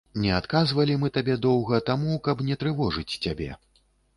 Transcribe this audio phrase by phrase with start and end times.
[0.21, 3.51] Не адказвалі мы табе доўга таму, каб не трывожыць цябе.